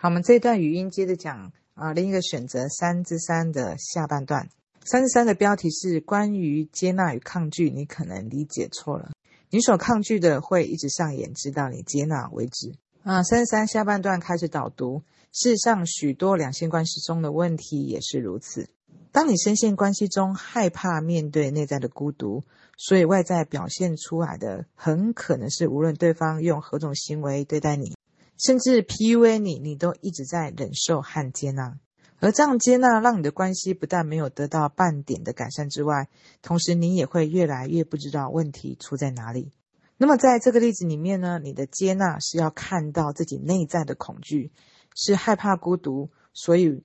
[0.00, 4.48] 好，我们这段语音接着讲啊，另一个选择三之三的下半段。
[4.84, 9.10] 三之三的标题是关于接纳与抗拒，你可能理解错了。
[9.50, 12.74] 你所抗拒的会一直上演，直到你接纳为止。
[13.02, 15.02] 啊，三十三下半段开始导读。
[15.32, 18.68] 事实上，许多两性关系中的问题也是如此。
[19.10, 22.44] 当你深陷关系中，害怕面对内在的孤独，
[22.76, 27.97] 所以外在表现出来的很可能是无论对方用何种行为对待你。
[28.38, 31.78] 甚至 PUA 你，你都一直在忍受和接纳，
[32.20, 36.08] 而这样接纳让你的关系不但没有得到半点的改善之外，
[36.40, 39.50] 同时你也会越来越不知道问题出在哪里。
[39.96, 44.52] 那么在这个例子里面呢，你的接纳是要看到自己内在的恐惧，
[44.94, 46.84] 是害怕孤独，所以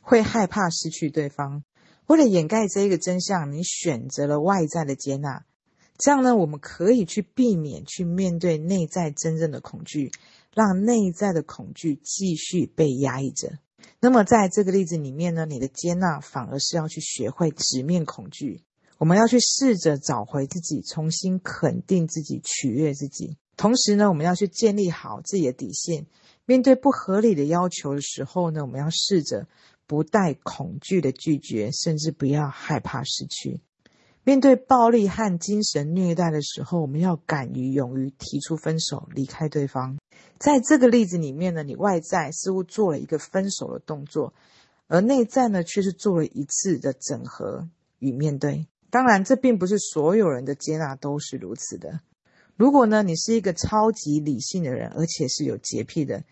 [0.00, 1.64] 会害怕失去对方。
[2.06, 5.44] 为了掩盖这一个真相，你选择了外在的接纳，
[5.98, 10.12] 这样呢，我们可以去避免去面对内在真正的恐惧。
[10.54, 13.58] 让内在的恐惧继续被压抑着。
[14.00, 18.62] 那么，在这个例子里面呢，你的接纳反而是要去学会直面恐惧。
[18.98, 23.36] 我们要去试着找回自己，重新肯定自己，取悦自己。
[23.56, 26.06] 同时呢，我们要去建立好自己的底线。
[26.44, 29.46] 面对不合理的要求的时候呢，我们要试着
[29.86, 33.60] 不带恐惧的拒绝，甚至不要害怕失去。
[34.24, 39.98] 面对暴力和精神虐待的时候，我们要敢于勇于提出分手，离开对方。
[40.38, 44.32] 在这个例子里面呢，你外在似乎做了一个分手的动作，
[44.86, 48.68] 而内在呢却是做了一次的整合与面对。
[48.90, 52.00] 当然，这并不是所有人的接纳都是如此的。
[52.56, 56.22] 如果呢，你是一个超级理性的人，而且是有洁癖的，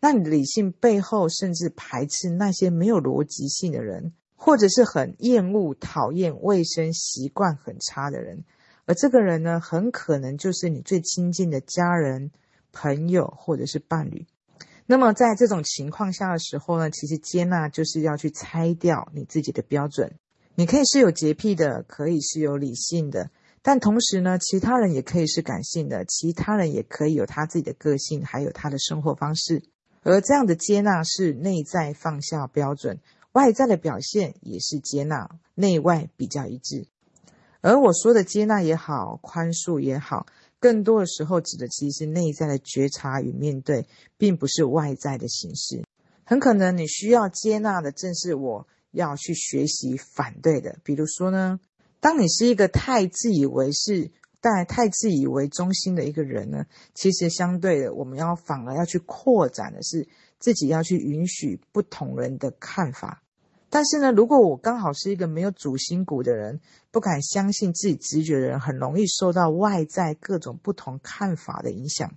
[0.00, 8.44] 那你的理性背后甚至排斥那些没有逻辑性的人，或者是很厌恶、讨厌卫生习惯很差的人，
[8.84, 12.30] 而这个人呢，很可能就是你最亲近的家人。
[12.78, 14.26] 朋友或者是伴侣，
[14.84, 20.12] 那么在这种情况下的时候呢，其实接纳就是要去拆掉你自己的标准。
[20.56, 23.30] 你可以是有洁癖的，可以是有理性的，
[23.62, 29.62] 但同时呢，其他人也可以是感性的，其他人也可以有他自己的个性，还有他的生活方式。
[30.02, 33.00] 而这样的接纳是内在放下标准，
[33.36, 36.86] 外在的表现也是接纳，内外比较一致。
[37.60, 40.26] 而我说的接纳也好，宽恕也好。
[40.58, 43.86] 更多的时候，指的其实是内在的觉察与面对，
[44.16, 45.84] 并不是外在的形式。
[46.24, 50.78] 很可能你需要接纳的，正是我要去学习反对的。
[50.82, 51.60] 比如说呢，
[52.00, 54.10] 当你是一个太自以为是、
[54.40, 56.64] 但太自以为中心的一个人呢，
[56.94, 60.08] 其实相对的，我们要反而要去扩展的是
[60.38, 63.22] 自己要去允许不同人的看法。
[63.68, 66.60] 但是呢，如果我刚好是一个没有主心骨的人，
[66.92, 72.14] 不敢相信自己直觉的人，很容易受到外在各种不同看法的影响。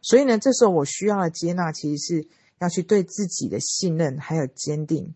[0.00, 2.28] 所以呢，这时候我需要的接纳，其实是
[2.60, 5.14] 要去对自己的信任还有坚定。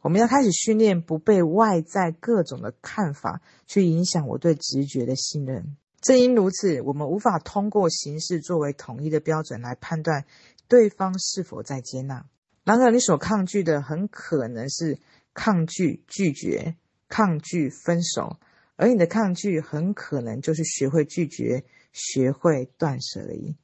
[0.00, 5.76] 我们要开始训练不被外在各种的看法去影响我对直觉的信任。
[6.00, 10.24] 正因如此，我们无法通过形式作为统一的标准来判断
[10.66, 12.24] 对方是否在接纳。
[12.64, 14.98] 然而，你所抗拒的很可能是。
[15.36, 16.74] 抗拒拒绝，
[17.08, 18.38] 抗拒分手，
[18.76, 23.54] 而你的抗拒很可能就是学会拒绝，学会断舍离。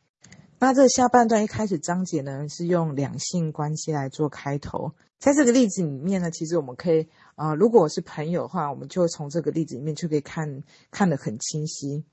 [0.58, 4.92] 那这下半段一开始章节呢，是用两性关系来做开头。
[5.18, 12.04] 在这个例子里面呢，其实我们可以啊、如果我是朋友的话，我们就从这个例子里面就可以看看得很清晰。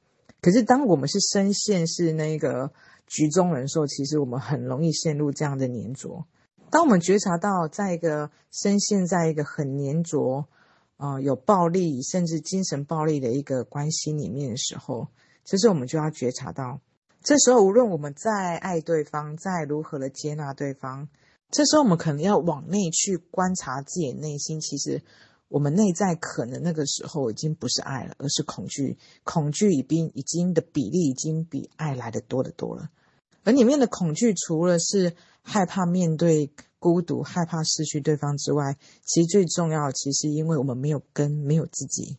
[0.42, 2.72] 可是当我们是深陷是那个
[3.08, 6.26] 局中人的时候，其实我们很容易陷入这样的黏着。
[6.72, 10.46] 当我们觉察到，在一个深陷在一个很黏着、
[10.98, 15.08] 啊、有暴力甚至精神暴力的一个关系里面的时候，
[15.44, 16.80] 其实我们就要觉察到，
[17.24, 21.08] 这时候无论我们再爱对方，再如何的接纳对方，
[21.50, 25.02] 这时候我们可能要往内去观察自己的内心，其实
[25.48, 32.92] 我们内在可能那个时候已经不是爱了，而是恐惧，恐惧已经已经的比例已经比爱来的多得多了。
[33.44, 42.18] 而里面的恐惧，除了是害怕面对孤独、害怕失去对方之外，其实最重要，其实因为我们没有根，没有自己。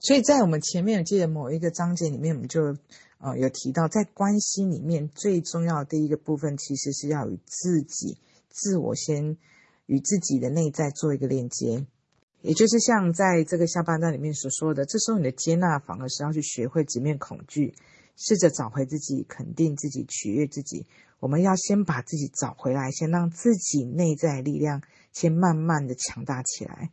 [0.00, 2.60] 所以在我们前面有记得某一个章节里面，我们就
[3.18, 8.18] 呃有提到，在关系里面最重要的一个部分，其实是要与自己、
[8.50, 9.38] 自我先
[9.86, 11.86] 与自己的内在做一个链接，
[12.42, 17.74] 也就是像在这个下半段里面所说的，这时候你的接纳反而是要去学会直面恐惧。
[18.16, 20.86] 试着找回自己，肯定自己，取悦自己。
[21.20, 24.82] 我们要先把自己找回来，先让自己内在力量
[25.12, 26.90] 先慢慢的强大起来。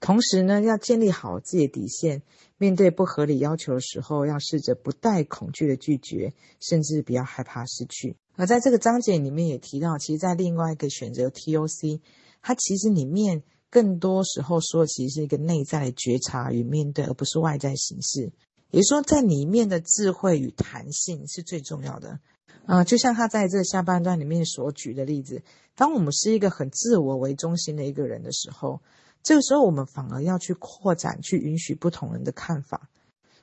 [0.00, 2.22] 同时呢，要建立好自己的底线。
[2.56, 8.16] 面对不合理要求的时候，要试着不带恐惧的拒绝，甚至不要害怕失去。
[8.36, 12.00] 而在这个章节里面也提到，其实，在另外一个选择 TOC，
[12.42, 18.32] 它其实里面更多时候说其实是一个内在的觉察与面对，而不是外在形式。
[18.74, 22.20] 也就说，在里面的智慧与弹性是最重要的。
[22.66, 25.42] 啊、就像他在这下半段里面所举的例子，
[25.74, 28.80] 当我们是一个很自我为中心的一个人的时候，
[29.22, 32.88] 这个时候我们反而要去扩展，去允许不同人的看法。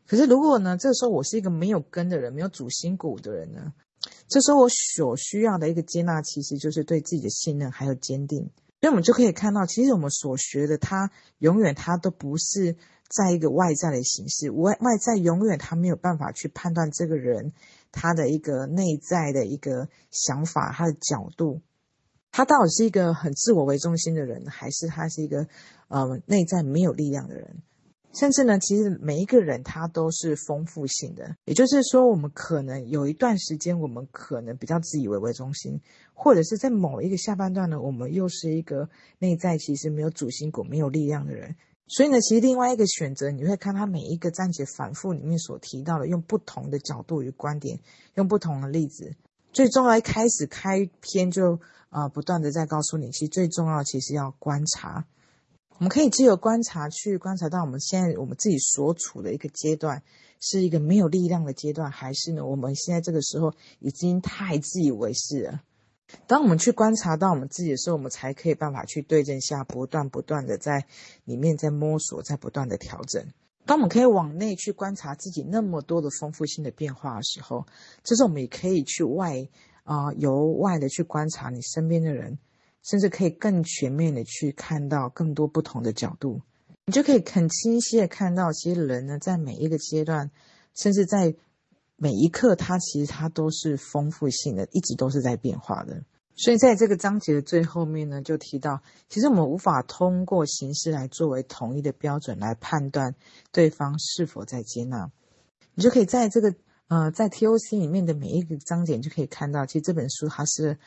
[0.07, 3.73] 可是如果呢，这个时候我是一个没有根的人，没有主心骨的人呢，
[4.27, 8.49] 这时候我所需要的一个接纳，其实就是对自己的信任还有坚定。
[8.81, 12.75] 所以我们就可以看到，其实我们所学的，它永远它都不是
[13.07, 17.53] 在一个外在的形式，外外在永远它没有办法去判断这个人。
[17.93, 21.59] 他的一个内在的一个想法，他的角度，
[22.31, 25.45] 他到底是一个很自我为中心的人，还是他是一个
[25.89, 27.61] 呃内在没有力量的人？
[28.13, 31.35] 甚至呢，其实每一个人他都是丰富性的。
[31.45, 35.79] 也就是说，我们可能有一段时间，我们可能比较自以为为中心，
[36.13, 41.55] 或者是在某一个下半段呢，我们又是一个内在其实没有主心骨、没有力量的人。
[41.87, 47.79] 所以呢，其实另外一个选择，你会看他每一个章节反复里面所提到的，用不同的角度与观点，
[48.15, 49.13] 用不同的例子。
[49.51, 51.59] 最重要一开始开篇就
[51.89, 55.05] 啊、不断的在告诉你，其实最重要其实要观察。
[55.81, 60.03] 我们可以借由观察去观察到我们现在我们自己所处的一个阶段，
[60.39, 65.61] 是一个没有力量的阶段，还是呢，我们现在这个时候已经太自以为是了。
[66.27, 70.85] 当我们去观察到我们自己的时候，我们才可以办法去对症下，不断不断的在
[71.25, 73.25] 里面在摸索，在不断的调整。
[73.65, 77.65] 当我们可以往内去观察自己那么多的丰富性的变化的时候，
[78.03, 79.47] 这时候我们也可以去外
[79.83, 82.37] 啊、由外的去观察你身边的人，
[82.83, 86.41] 甚至可以更全面的去看到更多不同的角度，
[86.85, 90.31] 你就可以很清晰的看到，其实人呢，在每一个阶段，
[90.73, 91.35] 甚至在。
[92.03, 96.03] 每一刻，它其实它都是丰富性的，一直都是在变化的。
[96.33, 103.13] 所以在这个章节的最后面呢，就提到，其实我们无法通过形式来作为统一的标准来判断
[103.51, 105.11] 对方是否在接纳。
[105.75, 106.55] 你就可以在这个
[106.87, 110.79] 呃，在 TOC 里面的每一个章节，就可以看到，其实这本书它是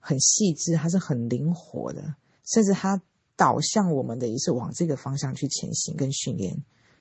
[0.00, 3.00] 很细致，它是很灵活的，甚至它
[3.36, 6.60] 导向我们的也是往这个方向去前行跟训练。